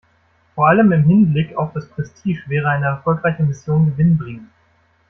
[0.55, 4.49] Vor allem im Hinblick auf das Prestige wäre eine erfolgreiche Mission gewinnbringend.